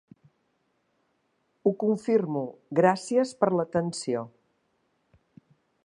[1.63, 2.43] Ho confirmo,
[2.81, 4.29] gràcies per l'atenció.